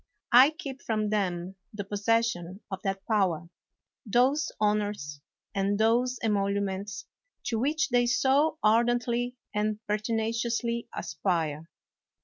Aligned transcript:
I 0.31 0.49
keep 0.49 0.81
from 0.81 1.09
them 1.11 1.57
the 1.71 1.83
possession 1.83 2.61
of 2.71 2.81
that 2.81 3.05
power, 3.05 3.49
those 4.03 4.51
honors, 4.59 5.21
and 5.53 5.77
those 5.77 6.17
emoluments, 6.23 7.05
to 7.43 7.59
which 7.59 7.89
they 7.89 8.07
so 8.07 8.57
ardently 8.63 9.35
and 9.53 9.79
pertinaciously 9.85 10.87
aspire. 10.91 11.69